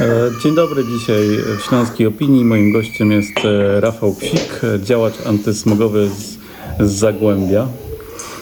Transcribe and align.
E, 0.00 0.30
dzień 0.42 0.54
dobry, 0.54 0.84
dzisiaj 0.84 1.18
w 1.58 1.62
Śląskiej 1.62 2.06
Opinii. 2.06 2.44
Moim 2.44 2.72
gościem 2.72 3.12
jest 3.12 3.32
e, 3.44 3.80
Rafał 3.80 4.14
Psik, 4.14 4.60
e, 4.64 4.80
działacz 4.84 5.14
antysmogowy 5.26 6.08
z, 6.08 6.38
z 6.80 6.92
Zagłębia. 6.98 7.66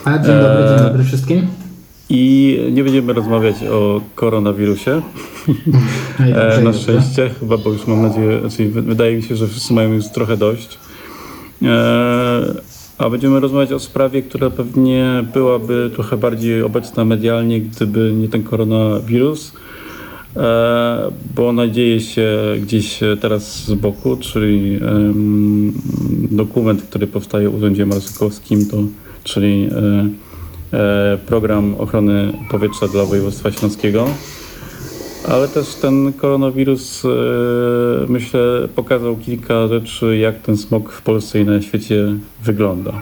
A, 0.05 0.17
dzień 0.17 0.35
dobry, 0.35 0.63
dzień 0.69 0.87
dobry 0.87 1.03
wszystkim. 1.03 1.47
I 2.09 2.59
nie 2.71 2.83
będziemy 2.83 3.13
rozmawiać 3.13 3.55
o 3.71 4.01
koronawirusie. 4.15 5.01
Dobrze, 6.19 6.53
E, 6.53 6.57
na 6.57 6.71
dobrze. 6.71 6.79
szczęście, 6.81 7.29
chyba, 7.39 7.57
bo 7.57 7.69
już 7.71 7.87
mam 7.87 8.01
nadzieję, 8.01 8.39
znaczy 8.39 8.69
wy- 8.69 8.81
wydaje 8.81 9.15
mi 9.15 9.23
się, 9.23 9.35
że 9.35 9.47
wszyscy 9.47 9.73
mają 9.73 9.93
już 9.93 10.07
trochę 10.09 10.37
dość. 10.37 10.77
E, 11.63 12.53
a 12.97 13.09
będziemy 13.09 13.39
rozmawiać 13.39 13.71
o 13.71 13.79
sprawie, 13.79 14.21
która 14.21 14.49
pewnie 14.49 15.23
byłaby 15.33 15.91
trochę 15.93 16.17
bardziej 16.17 16.61
obecna 16.61 17.05
medialnie, 17.05 17.61
gdyby 17.61 18.13
nie 18.13 18.27
ten 18.29 18.43
koronawirus. 18.43 19.51
E, 20.37 21.11
bo 21.35 21.49
ona 21.49 21.67
dzieje 21.67 21.99
się 21.99 22.29
gdzieś 22.61 22.99
teraz 23.21 23.65
z 23.65 23.73
boku, 23.73 24.17
czyli 24.17 24.79
dokument, 26.31 26.81
który 26.81 27.07
powstaje 27.07 27.49
w 27.49 27.55
Urzędzie 27.55 27.85
Marszałkowskim, 27.85 28.69
to, 28.69 28.77
czyli 29.23 29.69
e, 30.73 30.77
e, 30.77 31.17
program 31.17 31.75
ochrony 31.75 32.33
powietrza 32.51 32.87
dla 32.87 33.05
województwa 33.05 33.51
śląskiego. 33.51 34.07
Ale 35.27 35.47
też 35.47 35.75
ten 35.75 36.13
koronawirus, 36.13 37.05
e, 37.05 37.09
myślę, 38.07 38.67
pokazał 38.75 39.15
kilka 39.17 39.67
rzeczy, 39.67 40.17
jak 40.17 40.41
ten 40.41 40.57
smog 40.57 40.91
w 40.91 41.01
Polsce 41.01 41.39
i 41.39 41.45
na 41.45 41.61
świecie 41.61 42.15
wygląda. 42.43 43.01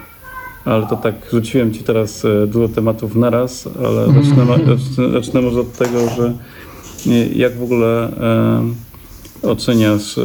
Ale 0.65 0.87
to 0.87 0.95
tak, 0.95 1.15
rzuciłem 1.31 1.73
Ci 1.73 1.83
teraz 1.83 2.25
e, 2.25 2.47
dużo 2.47 2.67
tematów 2.67 3.15
naraz, 3.15 3.69
ale 3.85 4.07
zacznę, 4.07 4.45
zacznę, 4.77 5.09
zacznę 5.09 5.41
może 5.41 5.59
od 5.59 5.73
tego, 5.73 5.99
że 6.17 6.23
e, 6.25 6.33
jak 7.35 7.57
w 7.57 7.63
ogóle 7.63 8.11
e, 9.43 9.49
oceniasz 9.49 10.17
e, 10.17 10.21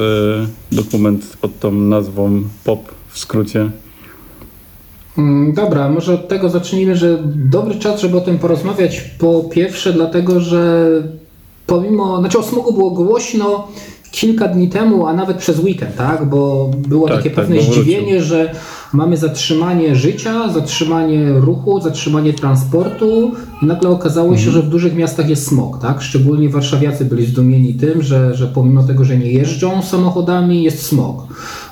dokument 0.73 1.37
pod 1.41 1.59
tą 1.61 1.73
nazwą 1.73 2.43
POP 2.65 2.93
w 3.09 3.19
skrócie? 3.19 3.71
Mm, 5.19 5.53
Dobra, 5.53 5.89
może 5.89 6.15
od 6.15 6.29
tego 6.29 6.49
zacznijmy, 6.49 6.97
że 6.97 7.19
dobry 7.35 7.75
czas, 7.75 8.01
żeby 8.01 8.17
o 8.17 8.21
tym 8.21 8.39
porozmawiać. 8.39 9.01
Po 9.19 9.45
pierwsze, 9.45 9.93
dlatego, 9.93 10.41
że 10.41 10.89
pomimo, 11.67 12.19
znaczy 12.21 12.39
o 12.39 12.43
smogu 12.43 12.73
było 12.73 12.91
głośno 12.91 13.69
kilka 14.11 14.49
dni 14.49 14.69
temu, 14.69 15.07
a 15.07 15.13
nawet 15.13 15.37
przez 15.37 15.59
weekend, 15.59 15.97
tak? 15.97 16.25
Bo 16.29 16.71
było 16.89 17.09
Tak, 17.09 17.17
takie 17.17 17.31
tak, 17.31 17.37
pewne 17.37 17.57
bo 17.57 17.63
wrócił. 17.63 17.83
zdziwienie, 17.83 18.23
że 18.23 18.55
mamy 18.93 19.17
zatrzymanie 19.17 19.97
życia, 19.97 20.53
zatrzymanie 20.53 21.33
ruchu, 21.33 21.81
zatrzymanie 21.81 22.33
transportu. 22.33 23.33
I 23.63 23.67
nagle 23.67 23.91
okazało 23.91 24.29
Mhm. 24.29 24.45
się, 24.45 24.51
że 24.51 24.63
w 24.63 24.69
dużych 24.69 24.95
miastach 24.97 25.29
jest 25.29 25.47
smog, 25.47 25.79
tak? 25.83 26.03
Szczególnie 26.03 26.49
warszawiacy 26.49 27.05
byli 27.05 27.27
zdumieni 27.27 27.75
tym, 27.75 28.03
że, 28.03 28.35
że 28.35 28.47
pomimo 28.47 28.83
tego, 28.83 29.05
że 29.05 29.17
nie 29.19 29.33
jeżdżą 29.33 29.83
samochodami, 29.83 30.63
jest 30.63 30.83
smog. 30.83 31.27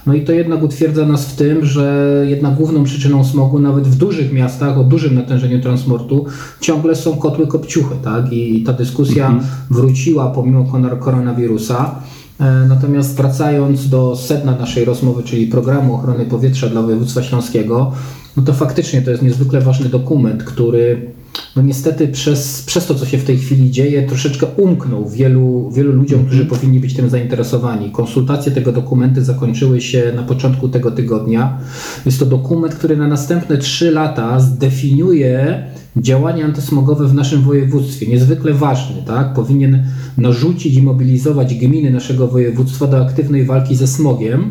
No 0.07 0.15
i 0.15 0.21
to 0.25 0.33
jednak 0.33 0.63
utwierdza 0.63 1.07
nas 1.07 1.27
w 1.27 1.37
tym, 1.37 1.65
że 1.65 2.07
jednak 2.29 2.55
główną 2.55 2.85
przyczyną 2.85 3.25
smogu, 3.25 3.59
nawet 3.59 3.89
w 3.89 3.97
dużych 3.97 4.33
miastach 4.33 4.79
o 4.79 4.85
dużym 4.85 5.15
natężeniu 5.15 5.61
transportu, 5.63 6.25
ciągle 6.61 6.95
są 6.97 7.17
kotły 7.17 7.47
kopciuchy, 7.47 7.95
tak? 8.05 8.33
I, 8.33 8.59
i 8.59 8.63
ta 8.65 8.73
dyskusja 8.73 9.41
wróciła 9.71 10.27
pomimo 10.31 10.65
konar- 10.65 10.99
koronawirusa. 10.99 11.95
E, 12.41 12.67
Natomiast 12.69 13.17
wracając 13.17 13.89
do 13.89 14.17
sedna 14.17 14.57
naszej 14.57 14.85
rozmowy, 14.85 15.23
czyli 15.23 15.47
programu 15.47 15.95
ochrony 15.95 16.25
powietrza 16.25 16.69
dla 16.69 16.83
województwa 16.83 17.23
śląskiego, 17.23 17.93
no 18.37 18.43
to 18.43 18.53
faktycznie 18.53 19.03
to 19.03 19.11
jest 19.11 19.23
niezwykle 19.23 19.61
ważny 19.61 19.89
dokument, 19.89 20.45
który 20.45 21.11
no 21.57 21.63
niestety 21.63 22.09
przez, 22.09 22.63
przez 22.63 22.87
to, 22.87 22.95
co 22.95 23.07
się 23.07 23.19
w 23.19 23.25
tej 23.25 23.39
chwili 23.39 23.71
dzieje, 23.71 24.03
troszeczkę 24.03 24.47
umknął 24.47 25.09
wielu, 25.09 25.71
wielu 25.71 25.93
ludziom, 25.93 26.27
którzy 26.27 26.47
powinni 26.47 26.81
być 26.81 26.95
tym 26.95 27.11
zainteresowani. 27.11 27.91
Konsultacje 27.91 28.53
tego 28.53 28.73
dokumentu 28.73 29.23
zakończyły 29.23 29.81
się 29.81 30.13
na 30.17 30.23
początku 30.23 30.69
tego 30.69 30.91
tygodnia. 30.91 31.59
Jest 32.07 32.19
to 32.19 32.27
dokument, 32.27 32.75
który 32.75 32.97
na 32.97 33.09
następne 33.09 33.59
trzy 33.59 33.91
lata 33.91 34.41
zdefiniuje 34.41 35.65
działania 35.97 36.45
antysmogowe 36.45 37.09
w 37.09 37.15
naszym 37.15 37.43
województwie. 37.43 38.07
Niezwykle 38.07 38.55
ważny, 38.55 39.03
tak? 39.07 39.35
Powinien 39.35 39.85
narzucić 40.19 40.75
i 40.75 40.83
mobilizować 40.83 41.55
gminy 41.55 41.91
naszego 41.91 42.29
województwa 42.29 42.87
do 42.87 43.07
aktywnej 43.07 43.45
walki 43.45 43.77
ze 43.77 43.87
smogiem. 43.87 44.51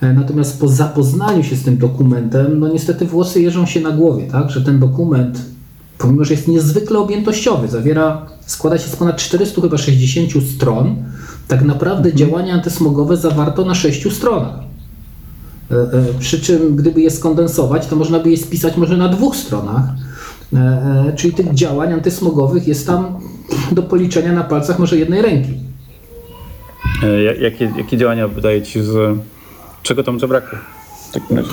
E, 0.00 0.12
Natomiast 0.12 0.60
po 0.60 0.68
zapoznaniu 0.68 1.42
się 1.42 1.56
z 1.56 1.62
tym 1.62 1.76
dokumentem, 1.76 2.58
no 2.60 2.68
niestety 2.68 3.06
włosy 3.06 3.42
jeżą 3.42 3.66
się 3.66 3.80
na 3.80 3.90
głowie, 3.90 4.26
tak? 4.26 4.50
Że 4.50 4.60
ten 4.60 4.80
dokument, 4.80 5.55
pomimo 5.98 6.24
że 6.24 6.34
jest 6.34 6.48
niezwykle 6.48 6.98
objętościowy, 6.98 7.68
zawiera, 7.68 8.26
składa 8.46 8.78
się 8.78 8.88
z 8.88 8.96
ponad 8.96 9.16
400 9.16 9.60
chyba 9.62 9.78
60 9.78 10.30
stron, 10.56 10.96
tak 11.48 11.62
naprawdę 11.62 12.14
działania 12.14 12.54
antysmogowe 12.54 13.16
zawarto 13.16 13.64
na 13.64 13.74
6 13.74 14.12
stronach. 14.12 14.54
E, 15.70 15.74
e, 15.74 16.04
Przy 16.18 16.40
czym, 16.40 16.76
gdyby 16.76 17.00
je 17.00 17.10
skondensować, 17.10 17.86
to 17.86 17.96
można 17.96 18.18
by 18.20 18.30
je 18.30 18.36
spisać 18.36 18.76
może 18.76 18.96
na 18.96 19.08
dwóch 19.08 19.36
stronach. 19.36 19.82
E, 20.54 21.12
Czyli 21.16 21.34
tych 21.34 21.54
działań 21.54 21.92
antysmogowych 21.92 22.68
jest 22.68 22.86
tam 22.86 23.18
do 23.72 23.82
policzenia 23.82 24.32
na 24.32 24.44
palcach 24.44 24.78
może 24.78 24.96
jednej 24.96 25.22
ręki. 25.22 25.50
Jak- 27.26 27.40
jakie, 27.40 27.72
jakie 27.78 27.96
działania 27.96 28.28
wydaje 28.28 28.62
Ci, 28.62 28.82
że 28.82 29.16
czego 29.82 30.02
tam 30.04 30.20
zabrakło? 30.20 30.58
w 31.10 31.12
takim 31.14 31.36
razie? 31.36 31.50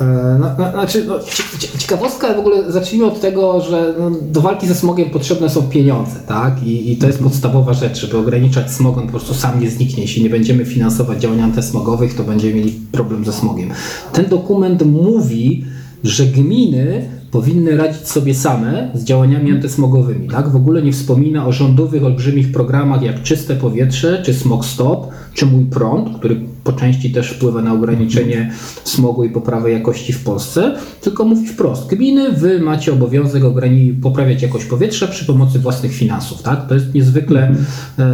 E, 0.00 0.04
No, 0.40 0.46
no, 0.58 0.70
znaczy, 0.72 1.04
no, 1.08 1.18
ci- 1.18 1.42
ci- 1.58 1.78
ciekawostka 1.78 2.34
w 2.34 2.38
ogóle, 2.38 2.72
zacznijmy 2.72 3.06
od 3.06 3.20
tego, 3.20 3.60
że 3.60 3.94
no, 4.00 4.10
do 4.30 4.40
walki 4.40 4.66
ze 4.66 4.74
smogiem 4.74 5.10
potrzebne 5.10 5.50
są 5.50 5.62
pieniądze, 5.62 6.12
tak? 6.28 6.62
I, 6.62 6.92
I 6.92 6.96
to 6.96 7.06
jest 7.06 7.18
podstawowa 7.22 7.72
rzecz, 7.74 8.00
żeby 8.00 8.16
ograniczać 8.18 8.70
smog, 8.70 8.98
on 8.98 9.04
po 9.04 9.10
prostu 9.10 9.34
sam 9.34 9.60
nie 9.60 9.70
zniknie. 9.70 10.02
Jeśli 10.02 10.22
nie 10.22 10.30
będziemy 10.30 10.64
finansować 10.64 11.20
działań 11.20 11.40
antysmogowych, 11.40 12.14
to 12.14 12.24
będziemy 12.24 12.54
mieli 12.54 12.72
problem 12.92 13.24
ze 13.24 13.32
smogiem. 13.32 13.70
Ten 14.12 14.26
dokument 14.26 14.82
mówi, 14.86 15.64
że 16.04 16.26
gminy 16.26 17.08
powinny 17.32 17.76
radzić 17.76 18.08
sobie 18.08 18.34
same 18.34 18.90
z 18.94 19.04
działaniami 19.04 19.52
antysmogowymi, 19.52 20.28
tak? 20.28 20.48
W 20.48 20.56
ogóle 20.56 20.82
nie 20.82 20.92
wspomina 20.92 21.46
o 21.46 21.52
rządowych, 21.52 22.04
olbrzymich 22.04 22.52
programach 22.52 23.02
jak 23.02 23.22
Czyste 23.22 23.56
Powietrze, 23.56 24.22
czy 24.24 24.34
Smog 24.34 24.64
Stop, 24.64 25.06
czy 25.34 25.46
Mój 25.46 25.64
Prąd, 25.64 26.18
który 26.18 26.40
po 26.64 26.72
części 26.72 27.12
też 27.12 27.30
wpływa 27.30 27.62
na 27.62 27.72
ograniczenie 27.72 28.52
smogu 28.84 29.24
i 29.24 29.30
poprawę 29.30 29.70
jakości 29.70 30.12
w 30.12 30.24
Polsce, 30.24 30.76
tylko 31.00 31.24
mówi 31.24 31.46
wprost, 31.46 31.86
gminy, 31.86 32.32
wy 32.32 32.60
macie 32.60 32.92
obowiązek 32.92 33.42
poprawiać 34.02 34.42
jakość 34.42 34.64
powietrza 34.64 35.06
przy 35.06 35.24
pomocy 35.24 35.58
własnych 35.58 35.92
finansów, 35.92 36.42
tak? 36.42 36.66
To 36.66 36.74
jest 36.74 36.94
niezwykle 36.94 37.40
e, 37.98 38.02
e, 38.02 38.06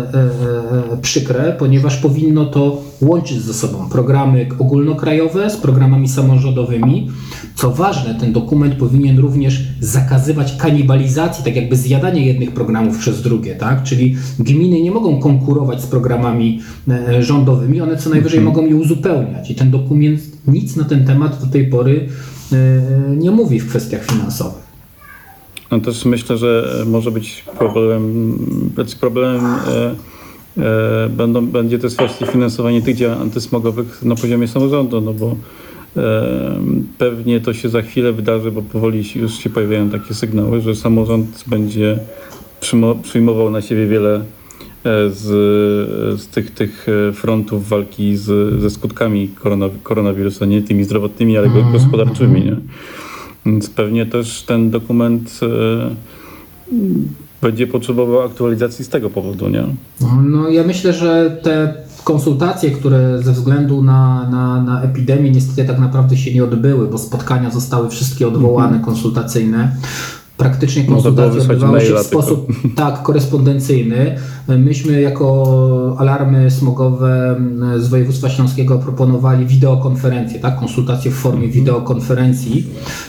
e, 0.93 0.97
przykre, 1.03 1.57
ponieważ 1.59 1.97
powinno 1.97 2.45
to 2.45 2.83
łączyć 3.01 3.43
ze 3.43 3.55
sobą 3.55 3.89
programy 3.89 4.47
ogólnokrajowe 4.59 5.51
z 5.51 5.57
programami 5.57 6.09
samorządowymi. 6.09 7.11
Co 7.55 7.71
ważne, 7.71 8.15
ten 8.15 8.33
dokument 8.33 8.75
powinien 8.75 9.08
również 9.17 9.63
zakazywać 9.81 10.57
kanibalizacji, 10.57 11.45
tak 11.45 11.57
jakby 11.57 11.77
zjadania 11.77 12.23
jednych 12.23 12.53
programów 12.53 12.99
przez 12.99 13.23
drugie, 13.23 13.55
tak? 13.55 13.83
Czyli 13.83 14.17
gminy 14.39 14.83
nie 14.83 14.91
mogą 14.91 15.21
konkurować 15.21 15.83
z 15.83 15.87
programami 15.87 16.61
e, 16.89 17.23
rządowymi, 17.23 17.81
one 17.81 17.97
co 17.97 18.11
najwyżej 18.11 18.41
mogą 18.41 18.67
je 18.67 18.77
uzupełniać. 18.77 19.51
I 19.51 19.55
ten 19.55 19.71
dokument 19.71 20.21
nic 20.47 20.77
na 20.77 20.85
ten 20.85 21.05
temat 21.05 21.41
do 21.41 21.47
tej 21.47 21.67
pory 21.67 22.09
e, 22.53 22.57
nie 23.17 23.31
mówi 23.31 23.61
w 23.61 23.69
kwestiach 23.69 24.05
finansowych. 24.05 24.69
No 25.71 25.81
też 25.81 26.05
myślę, 26.05 26.39
że 26.39 26.83
może 26.87 27.11
być 27.11 27.45
problem, 27.59 28.33
znaczy 28.75 28.97
problemem 28.97 29.45
e, 29.47 29.95
e, 30.59 31.09
będą, 31.09 31.47
będzie 31.47 31.79
też 31.79 31.97
właśnie 31.97 32.27
finansowanie 32.27 32.83
tych 32.83 32.97
działań 32.97 33.19
antysmogowych 33.23 34.03
na 34.03 34.15
poziomie 34.15 34.49
samorządu, 34.49 35.01
no 35.01 35.13
bo 35.13 35.37
pewnie 36.99 37.41
to 37.41 37.55
się 37.55 37.69
za 37.69 37.83
chwilę 37.83 38.13
wydarzy, 38.13 38.51
bo 38.51 38.63
powoli 38.63 39.05
się- 39.05 39.21
już 39.21 39.33
się 39.39 39.51
pojawiają 39.51 39.91
takie 39.91 40.15
sygnały, 40.15 40.61
że 40.61 40.75
samorząd 40.77 41.45
będzie 41.47 41.99
przyjmo- 42.61 43.03
przyjmował 43.03 43.51
na 43.51 43.61
siebie 43.63 43.87
wiele 43.87 44.15
e, 44.17 44.23
z, 45.11 45.23
z 46.21 46.27
tych, 46.27 46.51
tych 46.51 46.87
e, 47.09 47.13
frontów 47.13 47.69
walki 47.69 48.17
z, 48.17 48.61
ze 48.63 48.71
skutkami 48.71 49.29
korona, 49.29 49.67
koronawirusa, 49.83 50.47
nie 50.47 50.63
tymi 50.63 50.85
zdrowotnymi, 50.85 51.39
ale 51.39 51.49
gospodarczymi. 51.73 52.45
Nie? 52.45 52.57
Więc 53.47 53.71
pewnie 53.71 54.07
też 54.07 54.43
ten 54.43 54.71
dokument 54.71 55.41
e, 55.43 55.91
będzie 57.43 57.67
potrzebował 57.67 58.21
aktualizacji 58.23 58.85
z 58.85 58.89
tego 58.89 59.11
powodu, 59.11 59.49
nie? 59.49 59.65
No 60.25 60.49
ja 60.49 60.65
myślę, 60.65 60.93
że 60.93 61.39
te 61.43 61.75
konsultacje, 62.09 62.71
które 62.71 63.23
ze 63.23 63.33
względu 63.33 63.83
na, 63.83 64.31
na, 64.31 64.63
na 64.63 64.83
epidemię 64.83 65.31
niestety 65.31 65.65
tak 65.65 65.79
naprawdę 65.79 66.17
się 66.17 66.35
nie 66.35 66.45
odbyły, 66.45 66.89
bo 66.89 66.99
spotkania 66.99 67.51
zostały 67.51 67.91
wszystkie 67.91 68.29
odwołane 68.29 68.81
konsultacyjne. 68.81 69.77
Praktycznie 70.37 70.85
Można 70.91 71.11
było 71.11 71.27
konsultacje 71.29 71.53
odbywały 71.53 71.81
się 71.81 71.87
w 71.87 71.91
maila 71.91 72.05
tylko. 72.05 72.23
sposób 72.23 72.53
tak 72.77 73.03
korespondencyjny. 73.03 74.17
Myśmy 74.59 75.01
jako 75.01 75.97
alarmy 75.99 76.51
smogowe 76.51 77.37
mm, 77.37 77.83
z 77.83 77.89
województwa 77.89 78.29
śląskiego 78.29 78.79
proponowali 78.79 79.47
wideokonferencję, 79.47 80.41
tak? 80.41 80.59
konsultacje 80.59 81.11
w 81.11 81.15
formie 81.15 81.49
wideokonferencji. 81.49 82.67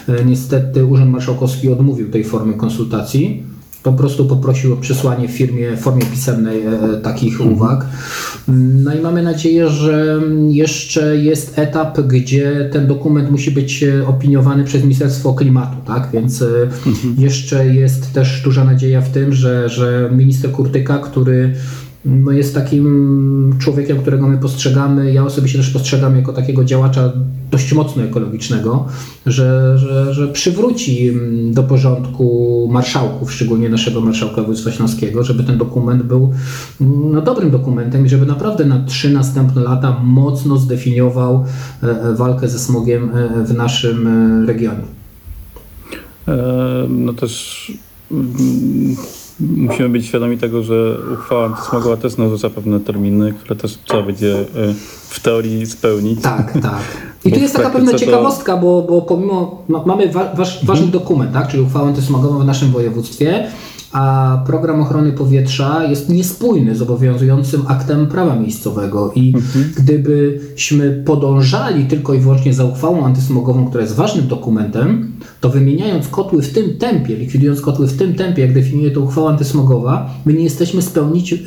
E, 0.08 0.24
Niestety 0.24 0.84
Urząd 0.86 1.10
Marszałkowski 1.10 1.72
odmówił 1.72 2.10
tej 2.10 2.24
formy 2.24 2.54
konsultacji. 2.54 3.42
Po 3.82 3.92
prostu 3.92 4.26
poprosił 4.26 4.72
o 4.72 4.76
przesłanie 4.76 5.28
w 5.28 5.30
firmie 5.30 5.76
w 5.76 5.80
formie 5.80 6.06
pisemnej 6.06 6.62
e, 6.66 7.00
takich 7.02 7.40
uwag. 7.40 7.86
No 8.84 8.94
i 8.94 9.00
mamy 9.00 9.22
nadzieję, 9.22 9.68
że 9.68 10.20
jeszcze 10.48 11.16
jest 11.16 11.58
etap, 11.58 12.00
gdzie 12.00 12.68
ten 12.72 12.86
dokument 12.86 13.30
musi 13.30 13.50
być 13.50 13.82
e, 13.82 14.06
opiniowany 14.06 14.64
przez 14.64 14.82
Ministerstwo 14.82 15.34
Klimatu, 15.34 15.76
tak? 15.86 16.08
Więc 16.12 16.42
e, 16.42 16.46
jeszcze 17.18 17.66
jest 17.66 18.12
też 18.12 18.42
duża 18.44 18.64
nadzieja 18.64 19.00
w 19.00 19.10
tym, 19.10 19.32
że, 19.32 19.68
że 19.68 20.10
minister 20.16 20.52
Kurtyka, 20.52 20.98
który 20.98 21.54
no 22.04 22.32
jest 22.32 22.54
takim 22.54 23.54
człowiekiem, 23.58 23.98
którego 23.98 24.28
my 24.28 24.38
postrzegamy, 24.38 25.12
ja 25.12 25.24
osobiście 25.24 25.58
też 25.58 25.70
postrzegam 25.70 26.16
jako 26.16 26.32
takiego 26.32 26.64
działacza 26.64 27.12
dość 27.50 27.72
mocno 27.72 28.02
ekologicznego, 28.02 28.86
że, 29.26 29.78
że, 29.78 30.14
że 30.14 30.28
przywróci 30.28 31.08
mm, 31.08 31.52
do 31.52 31.62
porządku 31.62 32.68
marszałków, 32.72 33.32
szczególnie 33.32 33.68
naszego 33.68 34.00
marszałka 34.00 34.34
województwa 34.34 34.70
śląskiego, 34.70 35.22
żeby 35.22 35.44
ten 35.44 35.58
dokument 35.58 36.02
był 36.02 36.32
mm, 36.80 37.12
no, 37.12 37.20
dobrym 37.22 37.50
dokumentem 37.50 38.06
i 38.06 38.08
żeby 38.08 38.26
naprawdę 38.26 38.64
na 38.64 38.84
trzy 38.84 39.10
następne 39.10 39.62
lata 39.62 40.00
mocno 40.04 40.56
zdefiniował 40.56 41.44
e, 41.82 41.86
e, 41.86 42.14
walkę 42.14 42.48
ze 42.48 42.58
smogiem 42.58 43.10
e, 43.16 43.44
w 43.44 43.54
naszym 43.54 44.08
regionie. 44.46 44.84
No 46.88 47.12
też 47.12 47.72
mm, 48.10 48.96
musimy 49.40 49.88
być 49.88 50.06
świadomi 50.06 50.38
tego, 50.38 50.62
że 50.62 50.96
uchwała 51.14 51.46
antysmogowa 51.46 51.96
też 51.96 52.16
narzuca 52.16 52.50
pewne 52.50 52.80
terminy, 52.80 53.32
które 53.32 53.56
też 53.56 53.78
trzeba 53.84 54.02
będzie 54.02 54.38
e, 54.38 54.44
w 55.08 55.20
teorii 55.20 55.66
spełnić. 55.66 56.22
Tak, 56.22 56.52
tak. 56.62 56.80
I 57.24 57.32
tu 57.32 57.40
jest 57.40 57.56
taka 57.56 57.70
pewna 57.70 57.94
ciekawostka, 57.94 58.56
bo, 58.56 58.82
bo 58.82 59.02
pomimo, 59.02 59.62
ma, 59.68 59.82
mamy 59.86 60.08
wa, 60.08 60.34
waż, 60.34 60.64
ważny 60.64 60.86
dokument, 60.86 61.32
tak, 61.32 61.48
czyli 61.48 61.62
uchwałę 61.62 61.88
antysmogową 61.88 62.38
w 62.38 62.44
naszym 62.44 62.70
województwie, 62.70 63.50
a 63.92 64.42
program 64.46 64.80
ochrony 64.80 65.12
powietrza 65.12 65.84
jest 65.84 66.08
niespójny 66.08 66.76
z 66.76 66.82
obowiązującym 66.82 67.62
aktem 67.66 68.06
prawa 68.06 68.36
miejscowego 68.36 69.12
i 69.14 69.34
gdybyśmy 69.76 71.02
podążali 71.06 71.84
tylko 71.84 72.14
i 72.14 72.18
wyłącznie 72.18 72.54
za 72.54 72.64
uchwałą 72.64 73.04
antysmogową, 73.04 73.66
która 73.68 73.82
jest 73.82 73.94
ważnym 73.94 74.28
dokumentem, 74.28 75.12
to 75.40 75.50
wymieniając 75.50 76.08
kotły 76.08 76.42
w 76.42 76.52
tym 76.52 76.78
tempie, 76.78 77.16
likwidując 77.16 77.60
kotły 77.60 77.86
w 77.86 77.96
tym 77.96 78.14
tempie, 78.14 78.42
jak 78.42 78.54
definiuje 78.54 78.90
to 78.90 79.00
uchwała 79.00 79.30
antysmogowa, 79.30 80.10
my 80.24 80.34
nie 80.34 80.44
jesteśmy 80.44 80.82
spełnić, 80.82 81.32
yy, 81.32 81.38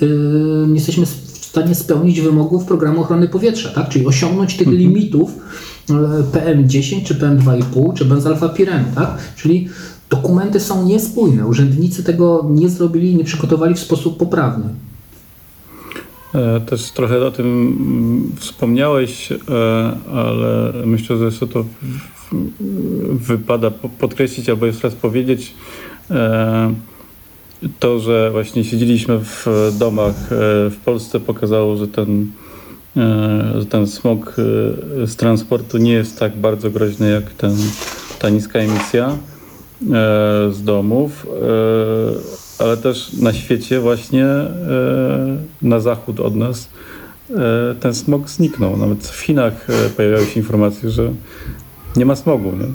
nie 0.67 0.75
jesteśmy 0.75 1.05
w 1.05 1.33
stanie 1.53 1.75
spełnić 1.75 2.21
wymogów 2.21 2.65
programu 2.65 3.01
ochrony 3.01 3.27
powietrza, 3.27 3.69
tak? 3.69 3.89
czyli 3.89 4.05
osiągnąć 4.05 4.57
tych 4.57 4.67
limitów 4.67 5.31
e, 5.89 5.93
PM10 6.33 7.03
czy 7.03 7.15
PM2,5 7.15 7.93
czy 7.93 8.05
benzalfapirenu, 8.05 8.85
tak? 8.95 9.17
czyli 9.35 9.69
dokumenty 10.17 10.59
są 10.59 10.85
niespójne. 10.85 11.47
Urzędnicy 11.47 12.03
tego 12.03 12.45
nie 12.49 12.69
zrobili, 12.69 13.15
nie 13.15 13.23
przygotowali 13.23 13.75
w 13.75 13.79
sposób 13.79 14.17
poprawny. 14.17 14.65
E, 16.35 16.61
Też 16.61 16.91
trochę 16.91 17.25
o 17.25 17.31
tym 17.31 17.45
mm, 17.47 18.31
wspomniałeś, 18.39 19.31
e, 19.31 19.37
ale 20.13 20.73
myślę, 20.85 21.17
że 21.17 21.25
jeszcze 21.25 21.47
to 21.47 21.65
wypada 23.11 23.71
po- 23.71 23.89
podkreślić 23.89 24.49
albo 24.49 24.65
jeszcze 24.65 24.87
raz 24.87 24.95
powiedzieć. 24.97 25.53
e, 26.11 26.73
To, 27.79 27.99
że 27.99 28.29
właśnie 28.31 28.63
siedzieliśmy 28.63 29.19
w 29.19 29.45
domach 29.79 30.15
w 30.71 30.75
Polsce 30.85 31.19
pokazało, 31.19 31.77
że 31.77 31.87
ten, 31.87 32.27
że 33.59 33.65
ten 33.69 33.87
smog 33.87 34.35
z 35.05 35.15
transportu 35.15 35.77
nie 35.77 35.91
jest 35.93 36.19
tak 36.19 36.37
bardzo 36.37 36.69
groźny 36.69 37.11
jak 37.11 37.29
ten, 37.33 37.55
ta 38.19 38.29
niska 38.29 38.59
emisja 38.59 39.17
z 40.51 40.63
domów, 40.63 41.27
e, 42.59 42.63
ale 42.63 42.77
też 42.77 43.13
na 43.13 43.33
świecie 43.33 43.79
właśnie 43.79 44.25
e, 44.25 44.47
na 45.61 45.79
zachód 45.79 46.19
od 46.19 46.35
nas 46.35 46.69
e, 47.29 47.75
ten 47.79 47.93
smog 47.93 48.29
zniknął. 48.29 48.77
Nawet 48.77 49.07
w 49.07 49.19
Chinach 49.19 49.69
e, 49.69 49.89
pojawiały 49.89 50.25
się 50.25 50.39
informacje, 50.39 50.89
że 50.89 51.11
nie 51.95 52.05
ma 52.05 52.15
smogu. 52.15 52.51
Nie? 52.51 52.67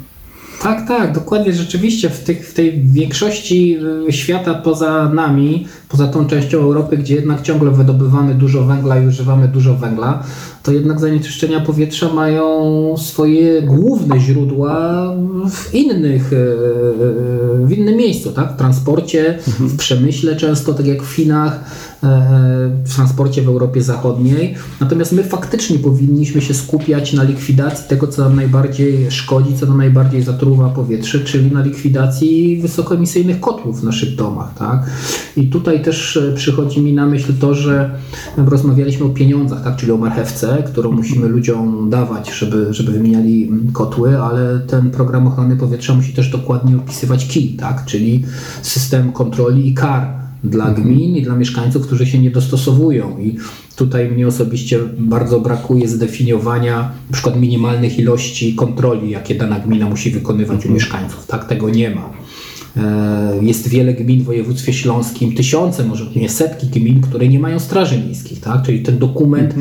Tak, 0.62 0.88
tak, 0.88 1.12
dokładnie. 1.12 1.52
Rzeczywiście 1.52 2.10
w, 2.10 2.24
tych, 2.24 2.48
w 2.48 2.54
tej 2.54 2.82
większości 2.84 3.78
świata 4.10 4.54
poza 4.54 5.08
nami, 5.08 5.66
poza 5.88 6.08
tą 6.08 6.26
częścią 6.26 6.58
Europy, 6.58 6.96
gdzie 6.96 7.14
jednak 7.14 7.42
ciągle 7.42 7.70
wydobywamy 7.70 8.34
dużo 8.34 8.64
węgla 8.64 9.00
i 9.00 9.06
używamy 9.06 9.48
dużo 9.48 9.74
węgla, 9.74 10.22
to 10.62 10.72
jednak 10.72 11.00
zanieczyszczenia 11.00 11.60
powietrza 11.60 12.12
mają 12.12 12.94
swoje 12.98 13.62
główne 13.62 14.20
źródła 14.20 15.08
w 15.50 15.74
innych, 15.74 16.32
y, 16.32 16.36
y, 16.36 17.66
w 17.66 17.72
innym 17.78 17.96
miejscu, 17.96 18.32
tak? 18.32 18.52
W 18.54 18.56
transporcie, 18.56 19.38
w 19.60 19.76
przemyśle 19.76 20.36
często, 20.36 20.74
tak 20.74 20.86
jak 20.86 21.02
w 21.02 21.12
Chinach, 21.12 21.64
e, 22.02 22.70
w 22.84 22.94
transporcie 22.94 23.42
w 23.42 23.48
Europie 23.48 23.82
Zachodniej. 23.82 24.54
Natomiast 24.80 25.12
my 25.12 25.24
faktycznie 25.24 25.78
powinniśmy 25.78 26.40
się 26.40 26.54
skupiać 26.54 27.12
na 27.12 27.22
likwidacji 27.22 27.88
tego, 27.88 28.06
co 28.06 28.24
nam 28.24 28.36
najbardziej 28.36 29.10
szkodzi, 29.10 29.56
co 29.56 29.66
nam 29.66 29.78
najbardziej 29.78 30.22
zatruwa 30.22 30.68
powietrze, 30.68 31.20
czyli 31.20 31.52
na 31.52 31.62
likwidacji 31.62 32.60
wysokoemisyjnych 32.62 33.40
kotłów 33.40 33.80
w 33.80 33.84
naszych 33.84 34.16
domach. 34.16 34.54
Tak? 34.58 34.90
I 35.36 35.46
tutaj 35.46 35.77
też 35.78 36.16
e, 36.16 36.32
przychodzi 36.32 36.80
mi 36.80 36.92
na 36.92 37.06
myśl 37.06 37.32
to, 37.40 37.54
że 37.54 37.90
rozmawialiśmy 38.36 39.06
o 39.06 39.08
pieniądzach, 39.08 39.64
tak? 39.64 39.76
czyli 39.76 39.92
o 39.92 39.96
marchewce, 39.96 40.62
którą 40.66 40.92
musimy 40.92 41.28
ludziom 41.28 41.90
dawać, 41.90 42.30
żeby, 42.38 42.66
żeby 42.70 42.92
wymieniali 42.92 43.48
mm, 43.48 43.72
kotły, 43.72 44.22
ale 44.22 44.60
ten 44.60 44.90
program 44.90 45.26
ochrony 45.26 45.56
powietrza 45.56 45.94
musi 45.94 46.12
też 46.12 46.30
dokładnie 46.30 46.76
opisywać 46.76 47.26
kij, 47.26 47.48
tak? 47.56 47.84
czyli 47.84 48.24
system 48.62 49.12
kontroli 49.12 49.68
i 49.68 49.74
kar 49.74 50.18
dla 50.44 50.70
gmin 50.70 51.16
i 51.16 51.22
dla 51.22 51.36
mieszkańców, 51.36 51.86
którzy 51.86 52.06
się 52.06 52.18
nie 52.18 52.30
dostosowują. 52.30 53.18
I 53.18 53.36
tutaj 53.76 54.10
mnie 54.10 54.26
osobiście 54.26 54.78
bardzo 54.98 55.40
brakuje 55.40 55.88
zdefiniowania 55.88 56.76
na 56.76 57.12
przykład 57.12 57.40
minimalnych 57.40 57.98
ilości 57.98 58.54
kontroli, 58.54 59.10
jakie 59.10 59.34
dana 59.34 59.60
gmina 59.60 59.88
musi 59.88 60.10
wykonywać 60.10 60.66
u 60.66 60.72
mieszkańców. 60.72 61.26
Tak, 61.26 61.44
tego 61.44 61.68
nie 61.68 61.90
ma. 61.90 62.10
E, 62.76 63.38
Jest 63.42 63.68
wiele 63.68 63.94
gmin 63.94 64.22
w 64.22 64.24
województwie 64.24 64.72
śląskim, 64.72 65.34
tysiące, 65.34 65.84
może 65.84 66.06
nie 66.16 66.28
setki 66.28 66.66
gmin, 66.66 67.00
które 67.00 67.28
nie 67.28 67.38
mają 67.38 67.58
straży 67.58 67.98
miejskich, 67.98 68.40
tak? 68.40 68.62
Czyli 68.62 68.82
ten 68.82 68.98
dokument 68.98 69.54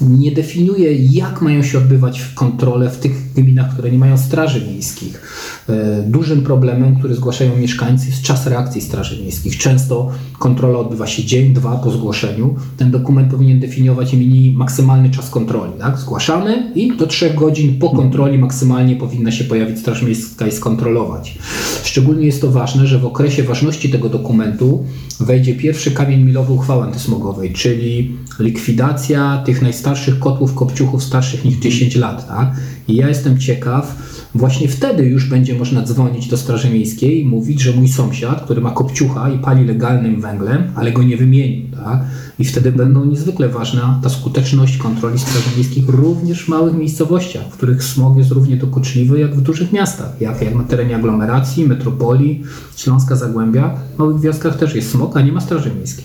nie 0.00 0.32
definiuje, 0.32 0.94
jak 0.94 1.42
mają 1.42 1.62
się 1.62 1.78
odbywać 1.78 2.22
kontrole 2.34 2.90
w 2.90 2.96
tych 2.98 3.32
gminach, 3.34 3.72
które 3.72 3.90
nie 3.90 3.98
mają 3.98 4.18
straży 4.18 4.60
miejskich. 4.66 5.22
E, 5.68 6.02
Dużym 6.02 6.42
problemem, 6.42 6.96
który 6.96 7.14
zgłaszają 7.14 7.56
mieszkańcy, 7.56 8.06
jest 8.06 8.22
czas 8.22 8.46
reakcji 8.46 8.80
straży 8.80 9.22
miejskich. 9.22 9.58
Często 9.58 10.10
kontrola 10.38 10.78
odbywa 10.78 11.06
się 11.06 11.24
dzień, 11.24 11.52
dwa 11.54 11.76
po 11.76 11.90
zgłoszeniu. 11.90 12.54
Ten 12.76 12.90
dokument 12.90 13.30
powinien 13.30 13.60
definiować 13.60 14.12
mini 14.12 14.54
maksymalny 14.56 15.10
czas 15.10 15.30
kontroli. 15.30 15.72
Tak? 15.78 15.98
Zgłaszamy 15.98 16.72
i 16.74 16.96
do 16.96 17.06
trzech 17.06 17.34
godzin 17.34 17.78
po 17.78 17.90
kontroli 17.90 18.38
maksymalnie 18.38 18.96
powinna 18.96 19.32
się 19.32 19.44
pojawić 19.44 19.78
straż 19.78 20.02
miejska 20.02 20.46
i 20.46 20.52
skontrolować. 20.52 21.38
Szczególnie 21.84 22.26
jest 22.26 22.40
to 22.40 22.50
ważne, 22.52 22.86
że 22.86 22.98
w 22.98 23.06
okresie 23.06 23.42
ważności 23.42 23.90
tego 23.90 24.08
dokumentu 24.08 24.84
wejdzie 25.20 25.54
pierwszy 25.54 25.90
kamień 25.90 26.22
milowy 26.22 26.52
uchwały 26.52 26.84
antysmogowej, 26.84 27.52
czyli 27.52 28.16
likwidacja 28.38 29.42
tych 29.46 29.62
najstarszych 29.62 30.18
kotłów 30.18 30.54
kopciuchów 30.54 31.02
starszych 31.02 31.44
niż 31.44 31.56
10 31.56 31.96
lat. 31.96 32.28
Tak? 32.28 32.56
I 32.88 32.96
ja 32.96 33.08
jestem 33.08 33.38
ciekaw, 33.38 33.96
właśnie 34.34 34.68
wtedy 34.68 35.04
już 35.04 35.28
będzie 35.28 35.58
można 35.58 35.82
dzwonić 35.82 36.28
do 36.28 36.36
Straży 36.36 36.70
Miejskiej 36.70 37.20
i 37.20 37.24
mówić, 37.24 37.60
że 37.60 37.72
mój 37.72 37.88
sąsiad, 37.88 38.44
który 38.44 38.60
ma 38.60 38.70
kopciucha 38.70 39.30
i 39.30 39.38
pali 39.38 39.64
legalnym 39.64 40.20
węglem, 40.20 40.72
ale 40.74 40.92
go 40.92 41.02
nie 41.02 41.16
wymienił. 41.16 41.66
Tak? 41.84 42.04
I 42.38 42.44
wtedy 42.44 42.72
będą 42.72 43.04
niezwykle 43.04 43.48
ważna 43.48 44.00
ta 44.02 44.08
skuteczność 44.08 44.76
kontroli 44.76 45.18
Straży 45.18 45.48
Miejskich 45.56 45.88
również 45.88 46.44
w 46.44 46.48
małych 46.48 46.74
miejscowościach, 46.74 47.44
w 47.50 47.52
których 47.52 47.84
smog 47.84 48.16
jest 48.18 48.30
równie 48.30 48.56
dokuczliwy 48.56 49.20
jak 49.20 49.34
w 49.34 49.40
dużych 49.40 49.72
miastach, 49.72 50.20
jak, 50.20 50.42
jak 50.42 50.54
na 50.54 50.64
terenie 50.64 50.96
aglomeracji, 50.96 51.68
metropolii, 51.68 52.42
Śląska 52.76 53.16
Zagłębia. 53.16 53.74
W 53.94 53.98
małych 53.98 54.20
wioskach 54.20 54.58
też 54.58 54.74
jest 54.74 54.90
smog, 54.90 55.16
a 55.16 55.20
nie 55.20 55.32
ma 55.32 55.40
Straży 55.40 55.70
Miejskiej. 55.74 56.04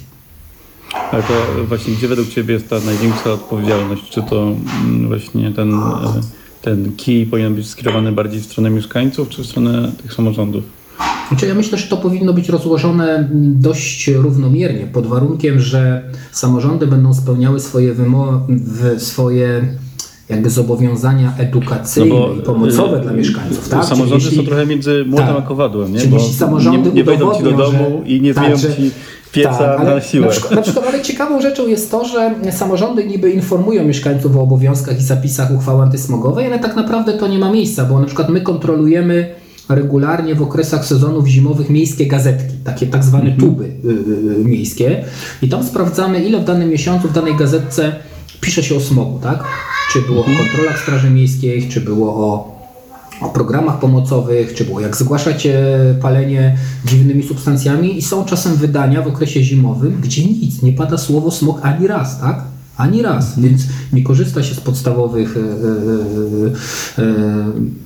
Ale 1.12 1.24
to 1.24 1.34
właśnie 1.68 1.94
gdzie 1.94 2.08
według 2.08 2.30
Ciebie 2.30 2.54
jest 2.54 2.70
ta 2.70 2.80
największa 2.80 3.34
odpowiedzialność? 3.34 4.10
Czy 4.10 4.24
to 4.24 4.56
mm, 4.86 5.08
właśnie 5.08 5.52
ten, 5.52 5.74
e, 5.74 6.22
ten 6.62 6.92
kij 6.98 7.26
powinien 7.26 7.56
być 7.56 7.68
skierowany 7.68 8.12
bardziej 8.12 8.42
w 8.42 8.46
stronę 8.46 8.70
mieszkańców, 8.70 9.30
czy 9.30 9.44
w 9.44 9.46
stronę 9.46 9.92
tych 10.02 10.14
samorządów? 10.14 10.64
Znaczy 11.30 11.48
ja 11.48 11.56
myślę, 11.56 11.78
że 11.78 11.88
to 11.88 11.98
powinno 11.98 12.34
być 12.34 12.50
rozłożone 12.50 13.30
dość 13.34 14.08
równomiernie, 14.08 14.88
pod 14.94 15.08
warunkiem, 15.08 15.60
że 15.60 16.04
samorządy 16.32 16.88
będą 16.88 17.14
spełniały 17.14 17.60
swoje 17.60 17.96
swoje 18.98 19.68
jakby 20.30 20.50
zobowiązania 20.50 21.34
edukacyjne 21.38 22.16
i 22.40 22.42
pomocowe 22.42 22.98
y, 22.98 23.02
dla 23.02 23.14
mieszkańców. 23.14 23.70
Tak? 23.70 23.86
Samorządy 23.86 24.24
jeśli- 24.26 24.38
są 24.38 24.44
trochę 24.44 24.66
między 24.66 25.06
młotem 25.08 25.28
Tak. 25.28 25.38
a 25.40 25.42
kowadłem, 25.42 25.94
nie? 25.94 26.00
Czyli 26.00 26.14
jeśli 26.14 26.34
samorządy 26.34 26.90
nie, 26.90 26.96
nie 26.96 27.04
wejdą 27.04 27.36
ci 27.38 27.44
do 27.44 27.52
domu 27.52 28.02
że- 28.06 28.10
i 28.12 28.22
nie 28.22 28.34
tak, 28.34 28.58
ci 28.60 28.92
pieca 29.32 29.58
tak, 29.58 29.84
na 29.84 30.02
siłę. 30.02 30.26
Na 30.26 30.32
przykład, 30.32 30.52
na 30.52 30.62
przykład, 30.62 30.86
ale 30.88 31.02
ciekawą 31.02 31.42
rzeczą 31.42 31.68
jest 31.68 31.92
to, 31.92 32.06
że 32.06 32.36
samorządy 32.52 33.06
niby 33.06 33.32
informują 33.32 33.86
mieszkańców 33.86 34.38
o 34.38 34.42
obowiązkach 34.42 35.00
i 35.00 35.04
zapisach 35.04 35.52
uchwały 35.56 35.84
antysmogowej, 35.84 36.46
ale 36.46 36.60
tak 36.60 36.76
naprawdę 36.76 37.14
to 37.14 37.28
nie 37.28 37.40
ma 37.40 37.52
miejsca, 37.52 37.86
bo 37.86 38.00
na 38.00 38.06
przykład 38.06 38.30
my 38.30 38.42
kontrolujemy 38.42 39.36
regularnie 39.70 40.36
w 40.36 40.42
okresach 40.42 40.86
sezonów 40.86 41.28
zimowych 41.28 41.70
miejskie 41.70 42.06
gazetki, 42.06 42.54
takie 42.64 42.88
tak 42.88 43.04
zwane 43.04 43.32
tuby 43.32 43.64
y, 43.64 43.68
y, 43.68 44.42
y, 44.42 44.46
miejskie 44.46 45.06
i 45.42 45.50
tam 45.50 45.64
sprawdzamy 45.64 46.24
ile 46.24 46.40
w 46.40 46.44
danym 46.44 46.70
miesiącu 46.70 47.08
w 47.08 47.14
danej 47.14 47.36
gazetce 47.36 47.96
pisze 48.42 48.64
się 48.64 48.76
o 48.76 48.80
smogu, 48.80 49.20
tak? 49.20 49.44
Czy 49.94 50.02
było 50.02 50.22
o 50.22 50.24
kontrolach 50.24 50.82
Straży 50.82 51.10
Miejskiej, 51.10 51.70
czy 51.70 51.82
było 51.82 52.16
o 52.16 52.57
o 53.22 53.30
programach 53.30 53.80
pomocowych, 53.80 54.54
czy 54.54 54.66
było 54.66 54.80
jak 54.80 54.98
zgłaszać 54.98 55.48
palenie 56.02 56.58
dziwnymi 56.86 57.24
substancjami 57.24 57.98
i 57.98 58.02
są 58.02 58.26
czasem 58.26 58.56
wydania 58.56 59.02
w 59.02 59.08
okresie 59.08 59.44
zimowym, 59.44 60.02
gdzie 60.02 60.26
nic, 60.26 60.62
nie 60.62 60.74
pada 60.74 60.98
słowo 60.98 61.32
smog 61.32 61.60
ani 61.64 61.88
raz, 61.88 62.20
tak? 62.20 62.44
Ani 62.78 63.02
raz, 63.02 63.40
więc 63.40 63.62
nie 63.94 64.04
korzysta 64.04 64.44
się 64.44 64.56
z 64.56 64.60
podstawowych 64.60 65.38
e, 65.38 65.40
e, 67.02 67.04
e, 67.04 67.14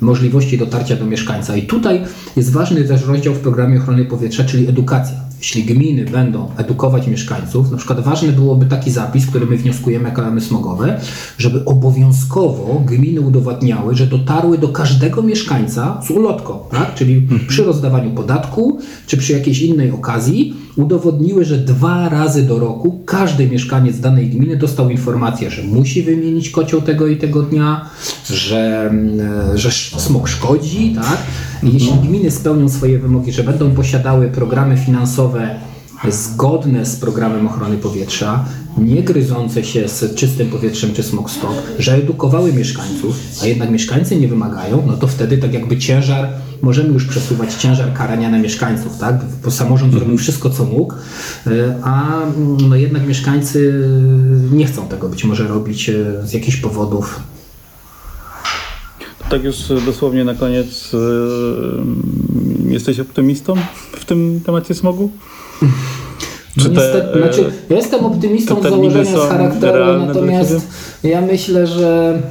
możliwości 0.01 0.57
dotarcia 0.57 0.95
do 0.95 1.05
mieszkańca. 1.05 1.55
I 1.55 1.63
tutaj 1.63 2.01
jest 2.35 2.51
ważny 2.51 2.83
też 2.83 3.05
rozdział 3.05 3.33
w 3.33 3.39
programie 3.39 3.77
ochrony 3.77 4.05
powietrza, 4.05 4.43
czyli 4.43 4.69
edukacja. 4.69 5.30
Jeśli 5.41 5.63
gminy 5.63 6.05
będą 6.05 6.51
edukować 6.57 7.07
mieszkańców, 7.07 7.71
na 7.71 7.77
przykład 7.77 7.99
ważny 7.99 8.31
byłoby 8.31 8.65
taki 8.65 8.91
zapis, 8.91 9.25
który 9.25 9.45
my 9.45 9.57
wnioskujemy 9.57 10.09
jako 10.09 10.41
smogowe, 10.41 11.01
żeby 11.37 11.65
obowiązkowo 11.65 12.83
gminy 12.85 13.21
udowadniały, 13.21 13.95
że 13.95 14.07
dotarły 14.07 14.57
do 14.57 14.69
każdego 14.69 15.21
mieszkańca 15.21 16.01
z 16.07 16.09
ulotką, 16.11 16.59
tak? 16.71 16.93
czyli 16.95 17.27
przy 17.47 17.63
rozdawaniu 17.63 18.11
podatku, 18.11 18.79
czy 19.07 19.17
przy 19.17 19.33
jakiejś 19.33 19.61
innej 19.61 19.91
okazji, 19.91 20.55
udowodniły, 20.75 21.45
że 21.45 21.57
dwa 21.57 22.09
razy 22.09 22.43
do 22.43 22.59
roku 22.59 23.01
każdy 23.05 23.47
mieszkaniec 23.47 23.99
danej 23.99 24.29
gminy 24.29 24.57
dostał 24.57 24.89
informację, 24.89 25.51
że 25.51 25.63
musi 25.63 26.03
wymienić 26.03 26.49
kocioł 26.49 26.81
tego 26.81 27.07
i 27.07 27.17
tego 27.17 27.41
dnia, 27.41 27.89
że, 28.29 28.87
mm, 28.89 29.57
że 29.57 29.71
smog 29.71 30.27
szkodzi, 30.27 30.95
tak? 30.95 31.17
Jeśli 31.63 31.93
gminy 31.93 32.31
spełnią 32.31 32.69
swoje 32.69 32.99
wymogi, 32.99 33.31
że 33.31 33.43
będą 33.43 33.71
posiadały 33.71 34.27
programy 34.27 34.77
finansowe 34.77 35.55
zgodne 36.09 36.85
z 36.85 36.95
programem 36.95 37.47
ochrony 37.47 37.77
powietrza, 37.77 38.45
nie 38.77 39.03
gryzące 39.03 39.63
się 39.63 39.87
z 39.87 40.15
czystym 40.15 40.49
powietrzem 40.49 40.93
czy 40.93 41.03
smog 41.03 41.31
stop, 41.31 41.55
że 41.79 41.93
edukowały 41.93 42.53
mieszkańców, 42.53 43.15
a 43.41 43.45
jednak 43.45 43.71
mieszkańcy 43.71 44.15
nie 44.15 44.27
wymagają, 44.27 44.83
no 44.87 44.97
to 44.97 45.07
wtedy 45.07 45.37
tak 45.37 45.53
jakby 45.53 45.77
ciężar, 45.77 46.29
możemy 46.61 46.93
już 46.93 47.05
przesuwać 47.05 47.53
ciężar 47.53 47.93
karania 47.93 48.29
na 48.29 48.39
mieszkańców, 48.39 48.97
tak? 48.97 49.25
Bo 49.43 49.51
samorząd 49.51 49.93
zrobił 49.93 50.17
wszystko, 50.17 50.49
co 50.49 50.65
mógł, 50.65 50.93
y, 51.47 51.73
a 51.83 52.19
no 52.69 52.75
jednak 52.75 53.07
mieszkańcy 53.07 53.89
nie 54.51 54.65
chcą 54.65 54.87
tego 54.87 55.09
być 55.09 55.25
może 55.25 55.47
robić 55.47 55.89
y, 55.89 56.05
z 56.23 56.33
jakichś 56.33 56.57
powodów. 56.57 57.19
Tak 59.29 59.43
już 59.43 59.55
dosłownie 59.85 60.25
na 60.25 60.35
koniec. 60.35 60.91
Jesteś 62.69 62.99
optymistą 62.99 63.55
w 63.91 64.05
tym 64.05 64.41
temacie 64.45 64.73
smogu? 64.73 65.11
Czy 66.57 66.69
te, 66.69 66.69
niestety, 66.69 67.13
e, 67.13 67.17
znaczy, 67.21 67.51
ja 67.69 67.75
jestem 67.75 68.05
optymistą 68.05 68.59
z 68.61 68.63
założenia, 68.63 69.17
z 69.17 69.29
charakteru, 69.29 70.05
natomiast 70.07 70.67
ja 71.03 71.21
myślę, 71.21 71.67
że, 71.67 72.21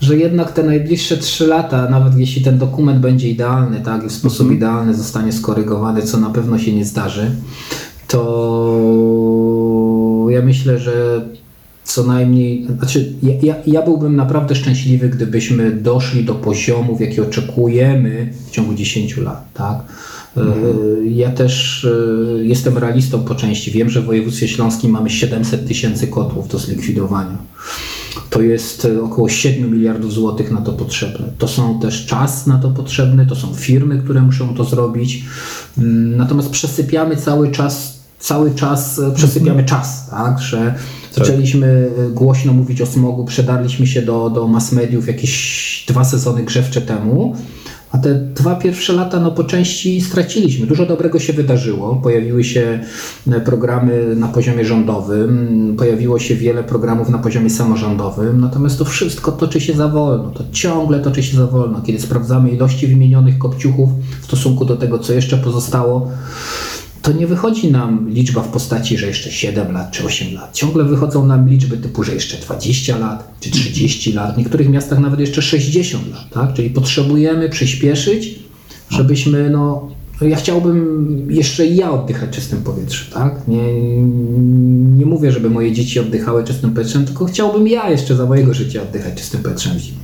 że 0.00 0.16
jednak 0.16 0.52
te 0.52 0.62
najbliższe 0.62 1.16
trzy 1.16 1.46
lata, 1.46 1.90
nawet 1.90 2.18
jeśli 2.18 2.42
ten 2.42 2.58
dokument 2.58 3.00
będzie 3.00 3.28
idealny, 3.28 3.80
tak, 3.80 4.04
i 4.04 4.08
w 4.08 4.12
sposób 4.12 4.40
Mhm. 4.40 4.56
idealny 4.56 4.94
zostanie 4.94 5.32
skorygowany, 5.32 6.02
co 6.02 6.20
na 6.20 6.30
pewno 6.30 6.58
się 6.58 6.72
nie 6.72 6.84
zdarzy, 6.84 7.30
to 8.08 10.26
ja 10.30 10.42
myślę, 10.42 10.78
że 10.78 11.22
co 11.84 12.04
najmniej, 12.04 12.66
znaczy 12.78 13.12
ja, 13.22 13.32
ja, 13.42 13.54
ja 13.66 13.82
byłbym 13.82 14.16
naprawdę 14.16 14.54
szczęśliwy, 14.54 15.08
gdybyśmy 15.08 15.70
doszli 15.70 16.24
do 16.24 16.34
poziomu, 16.34 16.96
w 16.96 17.00
jaki 17.00 17.20
oczekujemy 17.20 18.32
w 18.46 18.50
ciągu 18.50 18.74
10 18.74 19.16
lat, 19.16 19.44
tak? 19.54 19.76
E, 20.36 20.42
Ja 21.04 21.30
też 21.30 21.84
e, 21.84 22.44
jestem 22.44 22.78
realistą 22.78 23.24
po 23.24 23.34
części. 23.34 23.70
Wiem, 23.70 23.90
że 23.90 24.00
w 24.00 24.04
województwie 24.04 24.48
śląskim 24.48 24.90
mamy 24.90 25.10
700 25.10 25.68
tysięcy 25.68 26.06
kotłów 26.06 26.48
do 26.48 26.58
zlikwidowania. 26.58 27.38
To 28.30 28.42
jest 28.42 28.84
e, 28.84 29.02
około 29.02 29.28
7 29.28 29.70
miliardów 29.70 30.12
złotych 30.12 30.50
na 30.50 30.60
to 30.60 30.72
potrzebne. 30.72 31.26
To 31.38 31.48
są 31.48 31.80
też 31.80 32.06
czas 32.06 32.46
na 32.46 32.58
to 32.58 32.70
potrzebny, 32.70 33.26
to 33.26 33.36
są 33.36 33.54
firmy, 33.54 33.98
które 33.98 34.20
muszą 34.22 34.54
to 34.54 34.64
zrobić. 34.64 35.24
Mm, 35.78 36.16
Natomiast 36.16 36.50
przesypiamy 36.50 37.16
cały 37.16 37.50
czas, 37.50 38.00
cały 38.18 38.54
czas 38.54 38.98
e, 38.98 39.10
przesypiamy 39.14 39.64
czas, 39.64 40.10
tak? 40.10 40.38
Że 40.40 40.74
zaczęliśmy 41.12 41.90
e, 41.98 42.10
głośno 42.10 42.52
mówić 42.52 42.80
o 42.80 42.86
smogu, 42.86 43.24
przedarliśmy 43.24 43.86
się 43.86 44.02
do, 44.02 44.30
do 44.30 44.48
mass 44.48 44.72
mediów 44.72 45.06
jakieś 45.08 45.84
dwa 45.88 46.04
sezony 46.04 46.42
grzewcze 46.42 46.80
temu. 46.80 47.36
A 47.92 47.98
te 47.98 48.14
dwa 48.14 48.54
pierwsze 48.54 48.92
lata, 48.92 49.20
no 49.20 49.30
po 49.30 49.44
części 49.44 50.00
straciliśmy. 50.00 50.66
Dużo 50.66 50.86
dobrego 50.86 51.18
się 51.18 51.32
wydarzyło. 51.32 51.96
Pojawiły 51.96 52.44
się 52.44 52.80
e, 53.32 53.40
programy 53.40 54.16
na 54.16 54.28
poziomie 54.28 54.64
rządowym, 54.64 55.74
pojawiło 55.78 56.18
się 56.18 56.34
wiele 56.34 56.64
programów 56.64 57.08
na 57.08 57.18
poziomie 57.18 57.50
samorządowym, 57.50 58.40
natomiast 58.40 58.78
to 58.78 58.84
wszystko 58.84 59.32
toczy 59.32 59.60
się 59.60 59.72
za 59.72 59.88
wolno. 59.88 60.30
To 60.30 60.44
ciągle 60.52 61.00
toczy 61.00 61.22
się 61.22 61.36
za 61.36 61.46
wolno. 61.46 61.82
Kiedy 61.82 62.00
sprawdzamy 62.00 62.50
ilości 62.50 62.86
wymienionych 62.86 63.38
kopciuchów 63.38 63.90
w 64.20 64.24
stosunku 64.24 64.64
do 64.64 64.76
tego, 64.76 64.98
co 64.98 65.12
jeszcze 65.12 65.36
pozostało, 65.36 66.10
to 67.02 67.12
nie 67.12 67.26
wychodzi 67.26 67.70
nam 67.70 68.10
liczba 68.10 68.42
w 68.42 68.48
postaci, 68.48 68.98
że 68.98 69.06
jeszcze 69.06 69.30
7 69.30 69.72
lat 69.72 69.90
czy 69.90 70.04
8 70.04 70.34
lat. 70.34 70.54
Ciągle 70.54 70.84
wychodzą 70.84 71.26
nam 71.26 71.48
liczby 71.48 71.76
typu, 71.76 72.02
że 72.02 72.14
jeszcze 72.14 72.36
20 72.36 72.98
lat 72.98 73.34
czy 73.40 73.50
30 73.50 74.12
lat, 74.12 74.34
w 74.34 74.38
niektórych 74.38 74.68
miastach 74.68 74.98
nawet 74.98 75.20
jeszcze 75.20 75.42
60 75.42 76.10
lat, 76.12 76.30
tak? 76.30 76.54
Czyli 76.54 76.70
potrzebujemy 76.70 77.48
przyspieszyć, 77.48 78.38
żebyśmy, 78.90 79.50
no, 79.50 79.88
no 80.20 80.26
ja 80.26 80.36
chciałbym 80.36 81.26
jeszcze 81.30 81.66
ja 81.66 81.90
oddychać 81.90 82.30
czystym 82.30 82.62
powietrzem, 82.62 83.06
tak? 83.14 83.48
Nie, 83.48 83.92
nie 84.96 85.06
mówię, 85.06 85.32
żeby 85.32 85.50
moje 85.50 85.72
dzieci 85.72 86.00
oddychały 86.00 86.44
czystym 86.44 86.74
powietrzem, 86.74 87.04
tylko 87.04 87.24
chciałbym 87.24 87.68
ja 87.68 87.90
jeszcze 87.90 88.16
za 88.16 88.26
mojego 88.26 88.54
życia 88.54 88.82
oddychać 88.82 89.14
czystym 89.14 89.42
powietrzem 89.42 89.76
w 89.76 89.80
zimie. 89.80 90.01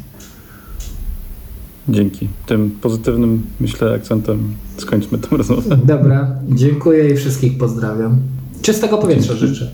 Dzięki. 1.88 2.28
Tym 2.47 2.71
pozytywnym, 2.71 3.42
myślę, 3.61 3.95
akcentem 3.95 4.54
skończmy 4.76 5.18
tę 5.18 5.37
rozmowę. 5.37 5.78
Dobra, 5.85 6.35
dziękuję 6.49 7.11
i 7.11 7.16
wszystkich 7.16 7.59
pozdrawiam. 7.59 8.18
Czystego 8.62 8.99
powietrza 8.99 9.35
życzę. 9.35 9.71